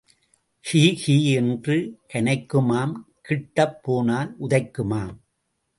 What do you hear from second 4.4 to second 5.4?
உதைக்குமாம்.